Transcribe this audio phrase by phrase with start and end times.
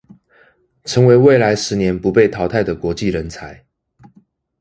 [0.85, 3.67] 成為未來十年不被淘汰的國際人才